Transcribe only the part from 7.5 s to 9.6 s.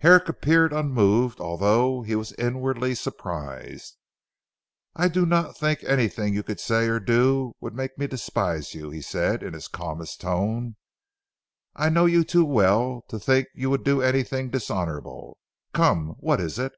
would make me despise you," he said in